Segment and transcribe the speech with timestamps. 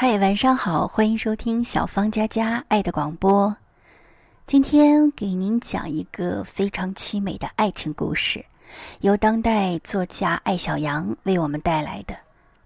[0.00, 3.52] 嗨，晚上好，欢迎收听小芳佳佳爱的广播。
[4.46, 8.44] 今天给您讲一个非常凄美的爱情故事，
[9.00, 12.14] 由当代作家艾小羊为我们带来的《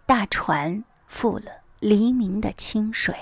[0.04, 1.50] 大船覆了
[1.80, 3.14] 黎明的清水》。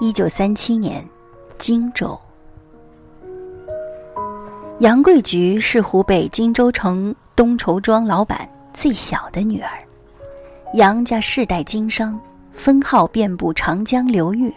[0.00, 1.06] 一九三七年，
[1.58, 2.18] 荆州。
[4.80, 9.70] 杨桂菊是湖北荆州城东绸庄老板最小的女儿，
[10.74, 12.20] 杨家世代经商，
[12.52, 14.52] 分号遍布长江流域，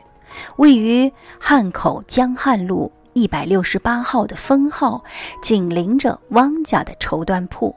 [0.58, 1.10] 位于
[1.40, 5.02] 汉口江汉路一百六十八号的分号，
[5.42, 7.74] 紧邻着汪家的绸缎铺。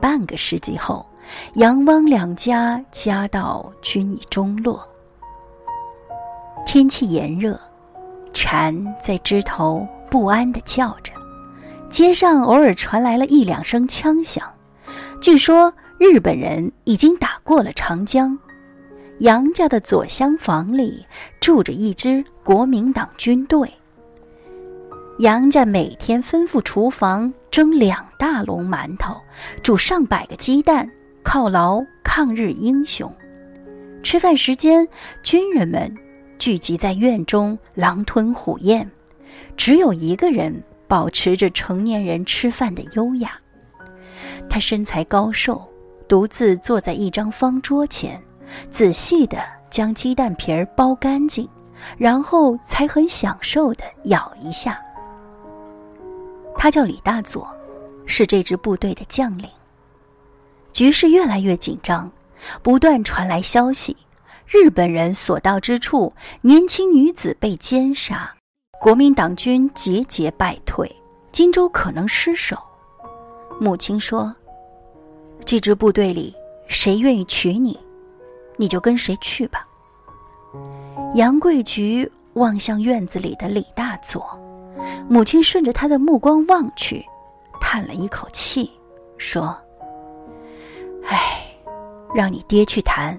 [0.00, 1.06] 半个世纪后，
[1.54, 4.84] 杨汪两家家道均已中落。
[6.66, 7.56] 天气炎热，
[8.34, 11.12] 蝉在枝头不安地叫着。
[11.88, 14.44] 街上偶尔传来了一两声枪响，
[15.20, 18.36] 据说日本人已经打过了长江。
[19.20, 21.06] 杨家的左厢房里
[21.40, 23.72] 住着一支国民党军队。
[25.20, 29.16] 杨家每天吩咐厨房蒸两大笼馒头，
[29.62, 30.86] 煮上百个鸡蛋，
[31.24, 33.10] 犒劳抗日英雄。
[34.02, 34.86] 吃饭时间，
[35.22, 35.90] 军人们
[36.38, 38.86] 聚集在院中狼吞虎咽，
[39.56, 40.62] 只有一个人。
[40.88, 43.32] 保持着成年人吃饭的优雅。
[44.48, 45.66] 他身材高瘦，
[46.08, 48.22] 独自坐在一张方桌前，
[48.70, 51.48] 仔细地将鸡蛋皮儿剥干净，
[51.98, 54.80] 然后才很享受地咬一下。
[56.56, 57.48] 他叫李大佐，
[58.06, 59.48] 是这支部队的将领。
[60.72, 62.10] 局势越来越紧张，
[62.62, 63.96] 不断传来消息：
[64.46, 66.12] 日本人所到之处，
[66.42, 68.35] 年轻女子被奸杀。
[68.80, 70.90] 国民党军节节败退，
[71.32, 72.56] 荆州可能失守。
[73.58, 74.34] 母亲说
[75.44, 76.34] ：“这支部队里，
[76.68, 77.78] 谁愿意娶你，
[78.56, 79.66] 你就跟谁去吧。”
[81.14, 84.24] 杨桂菊望向院子里的李大佐，
[85.08, 87.04] 母亲顺着他的目光望去，
[87.60, 88.70] 叹了一口气，
[89.16, 89.56] 说
[91.08, 91.46] ：“唉，
[92.14, 93.18] 让你爹去谈，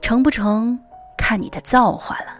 [0.00, 0.76] 成不成，
[1.16, 2.36] 看你的造化了。”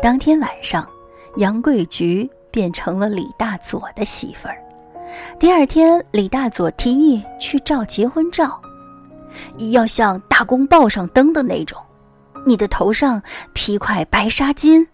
[0.00, 0.88] 当天晚上，
[1.38, 4.56] 杨桂菊变成了李大佐的媳妇儿。
[5.40, 8.60] 第二天，李大佐提议去照结婚照，
[9.72, 11.76] 要像大公报上登的那种，
[12.46, 13.20] 你的头上
[13.54, 14.86] 披块白纱巾。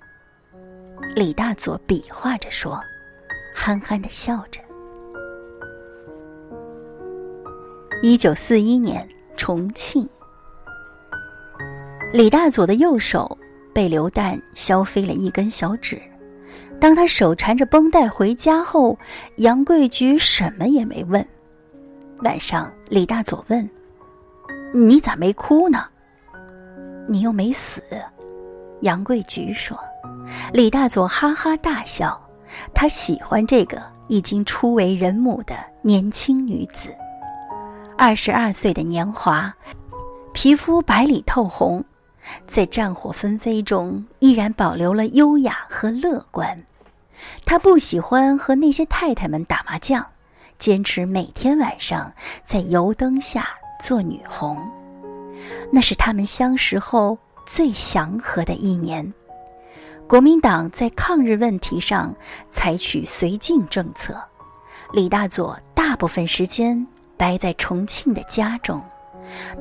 [1.15, 2.81] 李大佐比划着说，
[3.55, 4.59] 憨憨的笑着。
[8.03, 10.09] 一九四一年，重庆，
[12.11, 13.37] 李大佐的右手。
[13.75, 16.01] 被流弹削飞了一根小指，
[16.81, 18.97] 当他手缠着绷带回家后，
[19.37, 21.27] 杨桂菊什么也没问。
[22.23, 23.69] 晚上，李大佐问
[24.73, 25.85] ：“你咋没哭呢？
[27.09, 27.83] 你又没死。”
[28.83, 29.79] 杨桂菊说
[30.53, 32.19] ：“李大佐哈哈大笑，
[32.73, 36.95] 他喜欢这个已经初为人母的年轻女子，
[37.99, 39.53] 二十二岁的年华，
[40.33, 41.85] 皮肤白里透红。”
[42.47, 46.65] 在战火纷飞中，依然保留了优雅和乐观。
[47.45, 50.05] 他不喜欢和那些太太们打麻将，
[50.59, 52.13] 坚持每天晚上
[52.45, 53.49] 在油灯下
[53.81, 54.59] 做女红。
[55.71, 59.13] 那是他们相识后最祥和的一年。
[60.07, 62.15] 国民党在抗日问题上
[62.51, 64.17] 采取绥靖政策，
[64.93, 66.87] 李大佐大部分时间
[67.17, 68.83] 待在重庆的家中。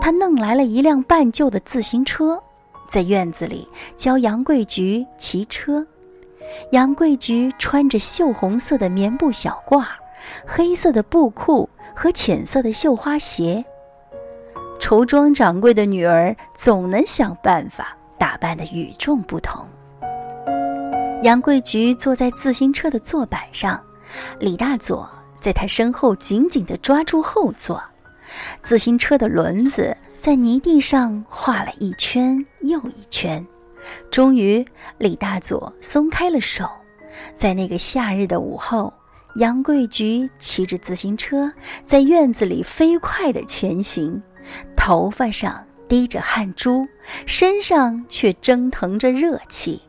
[0.01, 2.41] 他弄来了一辆半旧的自行车。
[2.87, 3.67] 在院子里
[3.97, 5.85] 教杨桂菊骑车，
[6.71, 9.85] 杨桂菊穿着绣红色的棉布小褂、
[10.45, 13.63] 黑色的布裤和浅色的绣花鞋。
[14.79, 19.65] 绸庄掌柜的女儿总能想办法打扮的与众不同。
[21.21, 23.81] 杨桂菊坐在自行车的坐板上，
[24.39, 25.09] 李大佐
[25.39, 27.81] 在她身后紧紧地抓住后座，
[28.61, 29.95] 自行车的轮子。
[30.23, 33.45] 在泥地上画了一圈又一圈，
[34.09, 34.65] 终于，
[34.97, 36.65] 李大佐松开了手。
[37.35, 38.93] 在那个夏日的午后，
[39.35, 41.51] 杨桂菊骑着自行车
[41.83, 44.23] 在院子里飞快地前行，
[44.77, 46.87] 头发上滴着汗珠，
[47.25, 49.81] 身上却蒸腾着热气。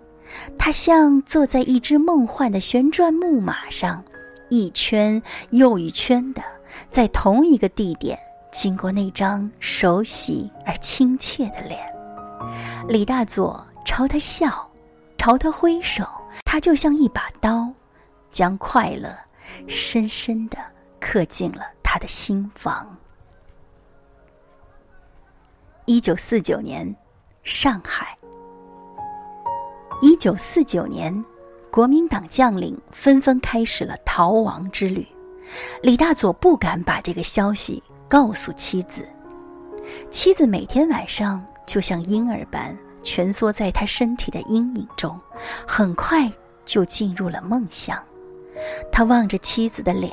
[0.58, 4.02] 她像坐在一只梦幻的旋转木马上，
[4.48, 6.42] 一圈又一圈的
[6.90, 8.18] 在同一个地点。
[8.54, 11.84] 经过那张熟悉而亲切的脸，
[12.86, 14.70] 李大佐朝他笑，
[15.18, 16.06] 朝他挥手，
[16.44, 17.68] 他就像一把刀，
[18.30, 19.12] 将快乐
[19.66, 20.56] 深深的
[21.00, 22.96] 刻进了他的心房。
[25.84, 26.94] 一九四九年，
[27.42, 28.16] 上海。
[30.00, 31.24] 一九四九年，
[31.72, 35.04] 国民党将领纷纷开始了逃亡之旅。
[35.82, 37.82] 李大佐不敢把这个消息
[38.14, 39.04] 告诉妻子，
[40.08, 42.72] 妻子每天晚上就像婴儿般
[43.02, 45.18] 蜷缩在他身体的阴影中，
[45.66, 46.30] 很快
[46.64, 48.00] 就进入了梦乡。
[48.92, 50.12] 他望着妻子的脸。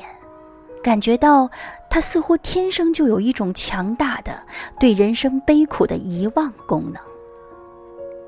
[0.82, 1.48] 感觉到，
[1.88, 4.36] 他似乎天生就有一种强大的
[4.80, 7.00] 对人生悲苦的遗忘功能。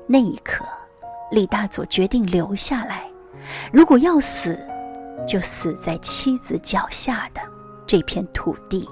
[0.07, 0.63] 那一刻，
[1.29, 3.03] 李大佐决定留下来，
[3.73, 4.57] 如果要死，
[5.27, 7.41] 就死在妻子脚下的
[7.85, 8.87] 这片土地。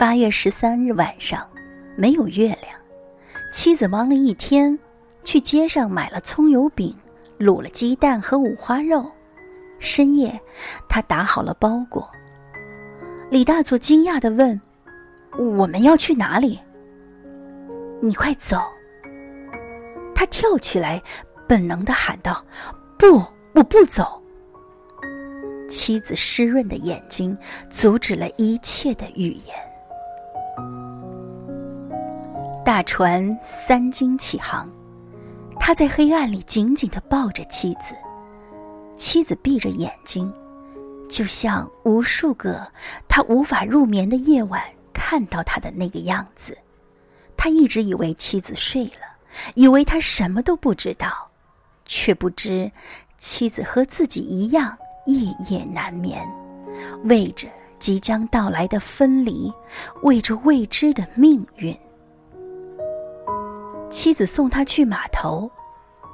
[0.00, 1.46] 八月十三日晚上，
[1.94, 2.74] 没有月亮，
[3.52, 4.78] 妻子忙了一天，
[5.22, 6.96] 去街上买了葱油饼，
[7.38, 9.12] 卤了鸡蛋和五花肉。
[9.78, 10.40] 深夜，
[10.88, 12.08] 他打好了包裹。
[13.30, 14.58] 李大佐惊讶的问
[15.36, 16.58] ：“我们要去哪里
[18.00, 18.56] ？”“你快走！”
[20.16, 21.02] 他跳起来，
[21.46, 22.42] 本能的喊道
[22.96, 24.22] ：“不，我不走！”
[25.68, 27.36] 妻子湿润的眼睛
[27.68, 29.54] 阻止了一切的语言。
[32.64, 34.70] 大船三经起航，
[35.58, 37.94] 他在黑暗里紧紧的抱着妻子。
[38.94, 40.32] 妻子闭着眼睛，
[41.08, 42.70] 就像无数个
[43.08, 44.62] 他无法入眠的夜晚
[44.92, 46.56] 看到他的那个样子。
[47.36, 49.16] 他一直以为妻子睡了，
[49.54, 51.30] 以为他什么都不知道，
[51.86, 52.70] 却不知
[53.16, 54.76] 妻子和自己一样
[55.06, 56.22] 夜夜难眠，
[57.04, 57.48] 为着
[57.80, 59.52] 即将到来的分离，
[60.02, 61.76] 为着未知的命运。
[63.88, 65.50] 妻子送他去码头，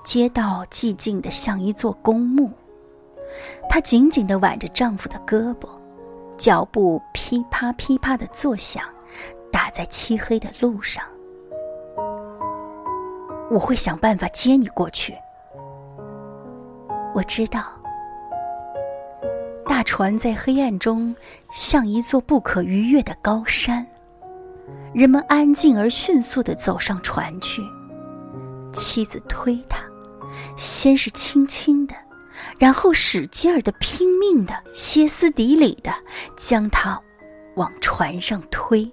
[0.03, 2.51] 街道寂静的像一座公墓。
[3.69, 5.69] 她紧紧的挽着丈夫的胳膊，
[6.39, 8.83] 脚步噼啪噼啪的作响，
[9.53, 11.05] 打在漆黑的路上。
[13.51, 15.15] 我会想办法接你过去。
[17.15, 17.65] 我知道，
[19.77, 21.15] 大船在黑暗中
[21.53, 23.87] 像一座不可逾越的高山，
[24.95, 27.61] 人们安静而迅速地走上船去。
[28.73, 29.85] 妻子推他，
[30.57, 31.95] 先是轻轻的。
[32.59, 35.93] 然后使劲儿的、拼命的、歇斯底里的
[36.39, 36.99] 将他
[37.57, 38.91] 往船上推。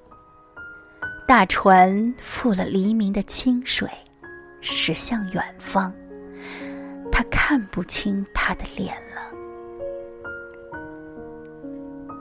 [1.25, 3.89] 大船覆了黎明的清水，
[4.59, 5.93] 驶向远方。
[7.09, 8.93] 他看不清他的脸。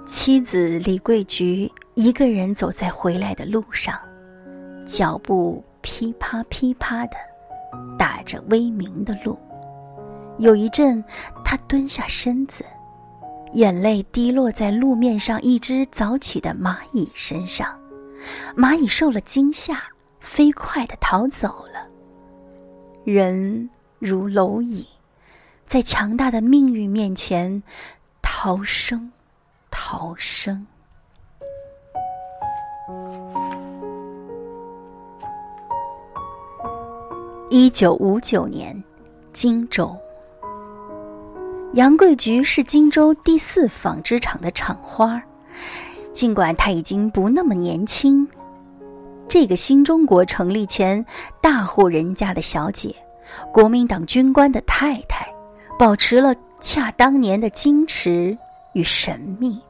[0.04, 3.96] 妻子李桂菊一个人走在回来的路上，
[4.84, 7.16] 脚步噼啪噼啪的
[7.96, 9.38] 打着微明的路。
[10.38, 11.02] 有一阵，
[11.44, 12.64] 他蹲下身子，
[13.52, 17.68] 眼泪滴落在路面上一只早起的蚂蚁身上。
[18.56, 19.80] 蚂蚁受了惊吓，
[20.18, 21.86] 飞快的逃走了。
[23.04, 23.70] 人
[24.00, 24.84] 如蝼蚁，
[25.64, 27.62] 在强大的命运面前，
[28.20, 29.11] 逃生，
[29.92, 30.66] 逃生。
[37.50, 38.82] 一九五九年，
[39.34, 39.94] 荆州。
[41.74, 45.22] 杨桂菊是荆州第四纺织厂的厂花，
[46.14, 48.26] 尽管她已经不那么年轻。
[49.28, 51.04] 这个新中国成立前
[51.42, 52.96] 大户人家的小姐，
[53.52, 55.30] 国民党军官的太太，
[55.78, 58.34] 保持了恰当年的矜持
[58.72, 59.60] 与神秘。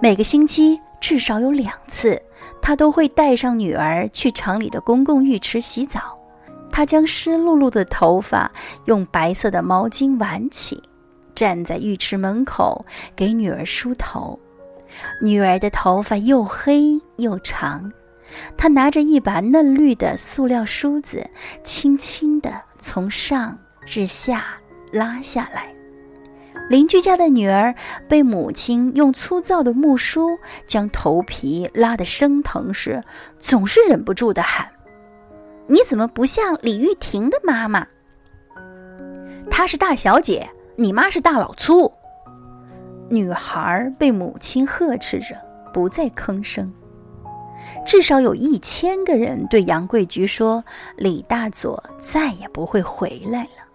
[0.00, 2.20] 每个星期至少有两次，
[2.60, 6.18] 她都会带上女儿去厂里的公共浴池洗澡。
[6.70, 8.50] 她将湿漉漉的头发
[8.84, 10.82] 用白色的毛巾挽起。
[11.34, 12.84] 站在浴池门口
[13.14, 14.36] 给女儿梳头，
[15.22, 17.88] 女儿的头发又黑又长，
[18.56, 21.24] 他拿着一把嫩绿的塑料梳子，
[21.62, 23.56] 轻轻地从上
[23.86, 24.46] 至下
[24.90, 25.72] 拉下来。
[26.68, 27.74] 邻居家的女儿
[28.08, 33.02] 被母亲用粗糙的木梳将头皮拉得生疼时，
[33.38, 34.68] 总是忍不住的喊
[35.66, 37.86] ：“你怎么不像李玉婷的妈妈？
[39.50, 40.48] 她是大小姐。”
[40.80, 41.92] 你妈是大老粗。
[43.10, 45.36] 女孩被母亲呵斥着，
[45.74, 46.72] 不再吭声。
[47.84, 50.64] 至少有一千个人对杨桂菊说
[50.96, 53.66] ：“李大佐再也不会回来了。”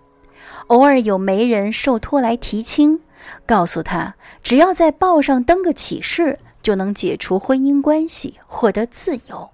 [0.67, 3.00] 偶尔有媒人受托来提亲，
[3.46, 9.50] 告诉他，只要在报上登个启事，就能解除婚姻关系，获得自由。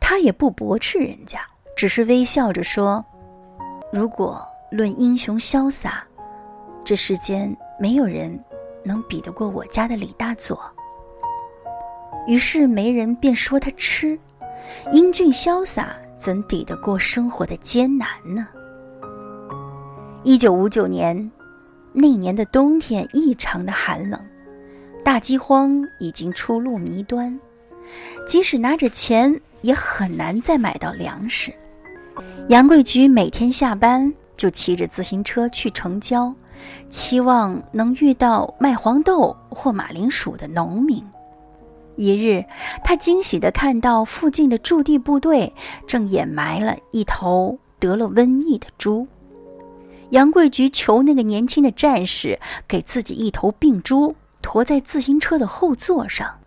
[0.00, 1.40] 他也不驳斥人家，
[1.76, 3.04] 只是微笑着说
[3.92, 6.04] ：“如果论英雄潇洒。”
[6.82, 8.42] 这世间没有人
[8.82, 10.58] 能比得过我家的李大佐。
[12.26, 14.18] 于是媒人便说他痴，
[14.92, 18.48] 英俊潇洒，怎抵得过生活的艰难呢？
[20.22, 21.30] 一九五九年，
[21.94, 24.20] 那年的冬天异常的寒冷，
[25.02, 27.40] 大饥荒已经初露迷端，
[28.26, 31.50] 即使拿着钱，也很难再买到粮食。
[32.48, 36.30] 杨贵菊每天下班就骑着自行车去城郊，
[36.90, 41.02] 期望能遇到卖黄豆或马铃薯的农民。
[41.96, 42.44] 一日，
[42.84, 45.50] 他惊喜地看到附近的驻地部队
[45.86, 49.08] 正掩埋了一头得了瘟疫的猪。
[50.10, 52.38] 杨贵菊求那个年轻的战士
[52.68, 56.38] 给自己一头病猪驮在自行车的后座上。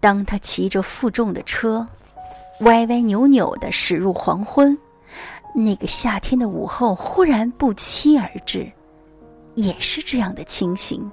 [0.00, 1.86] 当他骑着负重的车，
[2.60, 4.76] 歪歪扭扭地驶入黄昏，
[5.54, 8.70] 那个夏天的午后忽然不期而至，
[9.54, 11.10] 也是这样的情形。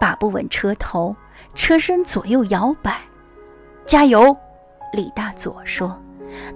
[0.00, 1.14] 把不稳车头。
[1.54, 3.00] 车身左右摇摆，
[3.84, 4.36] 加油！
[4.92, 5.98] 李大佐说，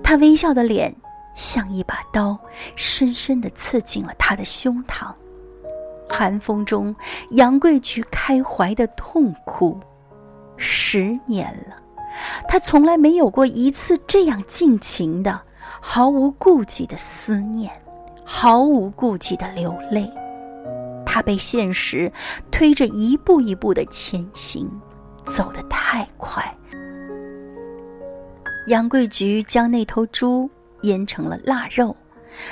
[0.02, 0.94] 他微笑的脸
[1.34, 2.38] 像一把刀，
[2.76, 5.12] 深深的刺进了他的胸膛。
[6.08, 6.94] 寒风中，
[7.30, 9.78] 杨贵菊开怀的痛哭。
[10.56, 11.76] 十年了，
[12.46, 15.40] 他从来没有过一次这样尽情的、
[15.80, 17.72] 毫无顾忌的思念，
[18.24, 20.08] 毫无顾忌的流泪。
[21.04, 22.12] 他被现实
[22.50, 24.70] 推着一步一步的前行，
[25.26, 26.42] 走得太快。
[28.68, 30.48] 杨贵菊将那头猪
[30.82, 31.96] 腌成了腊肉，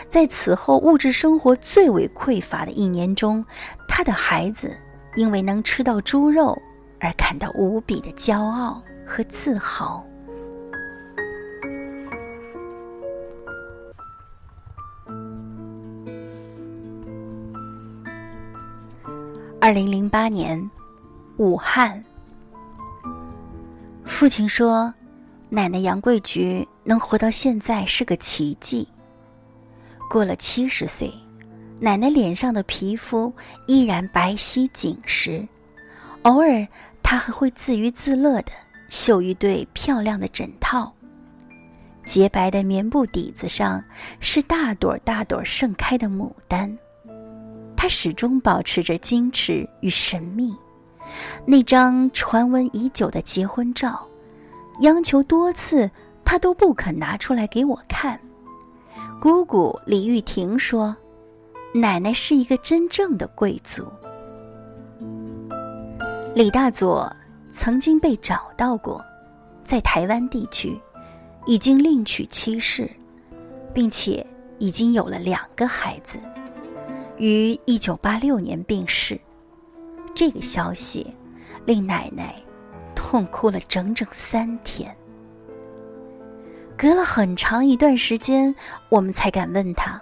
[0.08, 3.44] 在此后物质生活最为匮乏的一年中，
[3.88, 4.76] 他的孩子
[5.16, 6.56] 因为能吃到猪肉
[7.00, 10.04] 而感到无比的骄傲和自豪。
[19.62, 20.70] 二零零八年，
[21.36, 22.02] 武汉。
[24.04, 24.92] 父亲说
[25.50, 28.86] ：“奶奶杨桂菊能活到现在是个奇迹。”
[30.10, 31.12] 过了七十岁，
[31.80, 33.32] 奶奶脸上的皮肤
[33.66, 35.46] 依然白皙紧实，
[36.22, 36.66] 偶尔
[37.02, 38.52] 她还会自娱自乐的
[38.88, 40.92] 绣一对漂亮的枕套。
[42.04, 43.84] 洁白的棉布底子上
[44.18, 46.76] 是大朵大朵盛开的牡丹。
[47.76, 50.52] 她始终保持着矜持与神秘。
[51.46, 54.04] 那张传闻已久的结婚照，
[54.80, 55.88] 央求多次，
[56.30, 58.16] 他都不肯拿出来给我看。
[59.20, 60.96] 姑姑李玉婷说
[61.74, 63.84] ：“奶奶是一个真正的贵族。”
[66.32, 67.12] 李大佐
[67.50, 69.04] 曾经被找到过，
[69.64, 70.80] 在台湾地区，
[71.46, 72.88] 已经另娶妻室，
[73.74, 74.24] 并且
[74.60, 76.16] 已经有了两个孩子。
[77.18, 79.20] 于一九八六年病逝，
[80.14, 81.12] 这个消息
[81.66, 82.36] 令奶奶
[82.94, 84.96] 痛哭了整整三天。
[86.80, 88.54] 隔了很长一段时间，
[88.88, 90.00] 我们才敢问他，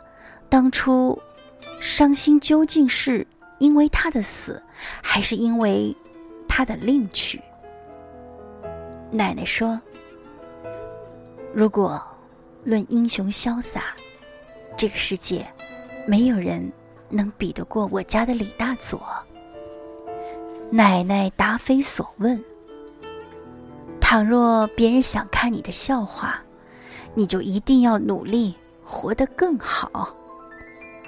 [0.48, 1.20] 当初
[1.80, 3.26] 伤心究竟是
[3.58, 4.62] 因为他的死，
[5.02, 5.92] 还是因为
[6.46, 7.42] 他的另娶？
[9.10, 9.80] 奶奶说
[11.52, 12.00] ：“如果
[12.62, 13.86] 论英雄潇洒，
[14.76, 15.44] 这个世界
[16.06, 16.70] 没有人。”
[17.10, 19.00] 能比得过我家的李大佐？
[20.70, 22.38] 奶奶答非所问。
[23.98, 26.38] 倘若别人想看你的笑话，
[27.18, 30.14] 你就一定要努力活得更好。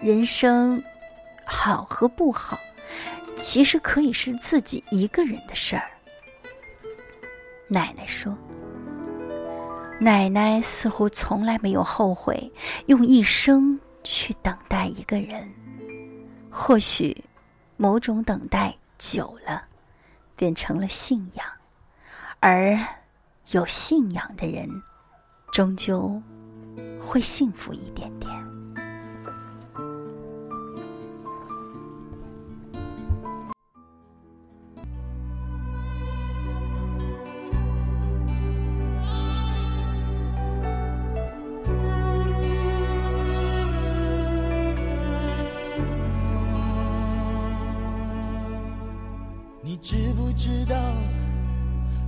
[0.00, 0.82] 人生
[1.46, 2.58] 好和不好，
[3.36, 5.88] 其实可以是自己一个人的事儿。
[7.68, 8.36] 奶奶说
[10.02, 12.52] ：“奶奶似乎从来没有后悔
[12.86, 15.48] 用一生去等待一个人。”
[16.50, 17.16] 或许，
[17.76, 19.62] 某种等待久了，
[20.34, 21.46] 变成了信仰，
[22.40, 22.76] 而
[23.52, 24.68] 有信仰的人，
[25.52, 26.20] 终究
[27.04, 28.30] 会幸福一点点。
[49.62, 50.76] 你知不知道，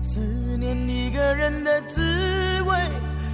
[0.00, 0.20] 思
[0.58, 2.00] 念一个人的滋
[2.62, 2.74] 味，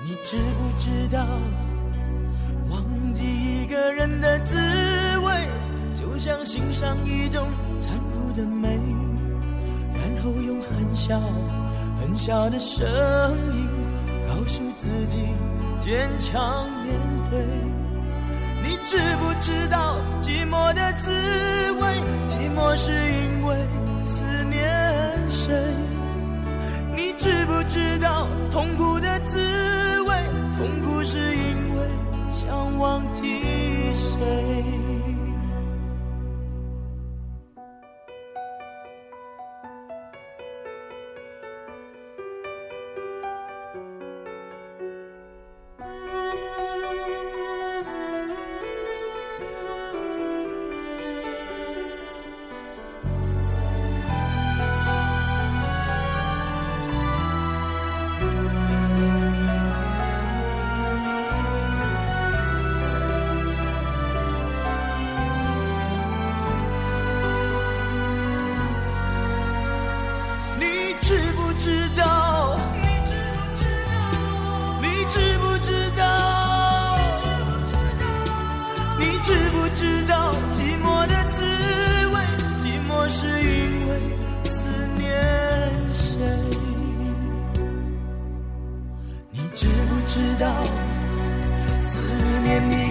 [0.00, 1.26] 你知不知道
[2.70, 4.56] 忘记一个人的滋
[5.18, 5.48] 味，
[5.92, 7.48] 就像欣赏一种
[7.80, 8.68] 残酷的美，
[9.94, 11.20] 然后用很小
[12.00, 12.86] 很小的声
[13.52, 13.68] 音
[14.28, 15.18] 告诉自己
[15.80, 16.94] 坚强面
[17.28, 17.40] 对。
[18.62, 21.10] 你知不知道寂寞的滋
[21.72, 22.00] 味？
[22.28, 23.56] 寂寞是因为
[24.04, 25.52] 思念谁？
[26.94, 29.47] 你知不知道痛苦的滋？
[31.10, 31.88] 是因为
[32.30, 33.24] 想忘记
[33.94, 34.57] 谁？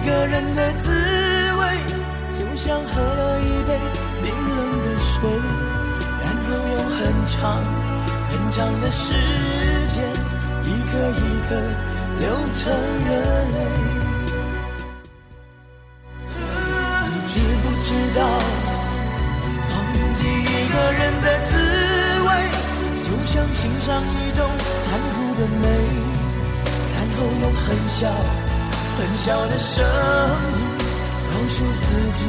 [0.08, 1.62] 一个人的滋味，
[2.32, 3.78] 就像喝了一杯
[4.22, 5.28] 冰冷的水，
[6.24, 7.62] 然后用很长
[8.30, 9.12] 很长的时
[9.92, 10.02] 间，
[10.64, 11.50] 一颗一颗
[12.20, 12.24] 流
[12.54, 12.72] 成
[13.04, 13.10] 热
[13.52, 13.56] 泪。
[17.04, 18.24] 你知不知道，
[19.74, 19.76] 忘
[20.14, 21.52] 记一个人的滋
[22.24, 22.28] 味，
[23.02, 24.48] 就像欣赏一种
[24.84, 25.68] 残酷的美，
[26.96, 28.08] 然后用很小
[28.98, 29.90] 很小的声音
[31.30, 32.24] 告诉自己，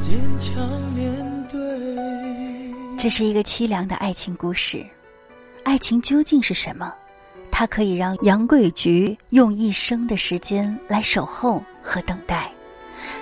[0.00, 1.56] 坚强面对。
[2.98, 4.84] 这是一个凄凉的爱情故事，
[5.62, 6.92] 爱情究竟是什么？
[7.52, 12.50] 它可以让杨贵菊用一生的时间来守候和等待。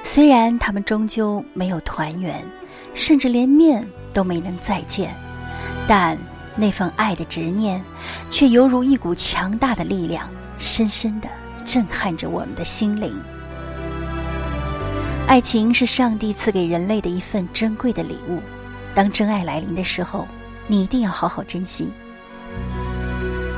[0.02, 2.42] 虽然他们终究没有团圆，
[2.94, 5.14] 甚至连面都没能再见，
[5.86, 6.16] 但
[6.56, 7.84] 那份爱的执念，
[8.30, 10.26] 却犹如一股强大的力量，
[10.58, 11.28] 深深的
[11.64, 13.14] 震撼着我们的心灵。
[15.26, 18.40] 爱情是上帝赐给人类的一份珍贵的礼物。
[18.94, 20.26] 当真爱来临的时候，
[20.66, 21.88] 你一定要好好珍惜。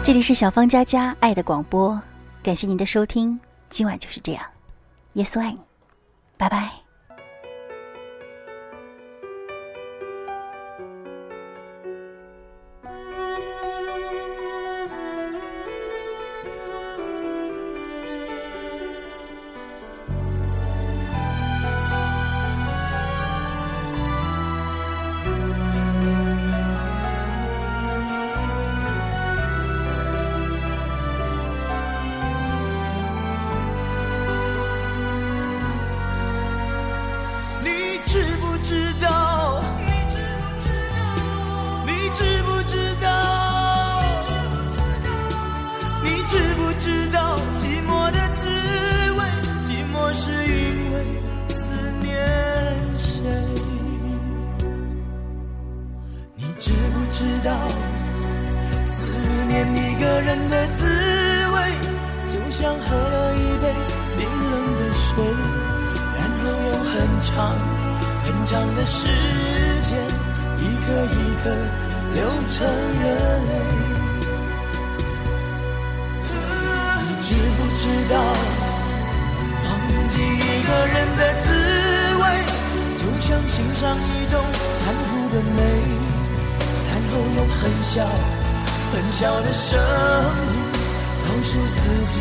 [0.03, 2.01] 这里是小芳佳佳爱的广播，
[2.43, 4.43] 感谢您的收听，今晚就是这样，
[5.13, 5.59] 耶稣爱你，
[6.37, 6.88] 拜拜。
[66.17, 67.29] 然后用很长
[68.25, 69.07] 很长的时
[69.83, 69.91] 间，
[70.59, 71.45] 一颗一颗
[72.15, 72.57] 流成
[73.01, 73.51] 热泪。
[77.01, 78.15] 你知不知道，
[79.65, 79.69] 忘
[80.09, 81.47] 记一个人的滋
[82.17, 82.23] 味，
[82.97, 84.35] 就像欣赏一种
[84.79, 85.59] 残酷的美，
[86.89, 87.95] 然后用很小
[88.93, 90.55] 很小的声音
[91.27, 92.15] 告诉自己，